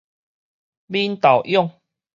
[0.87, 1.79] 敏豆蛹